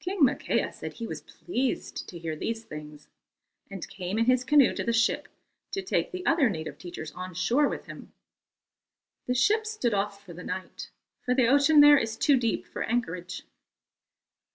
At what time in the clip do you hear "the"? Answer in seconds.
4.82-4.90, 6.12-6.24, 9.26-9.34, 10.32-10.42, 11.34-11.48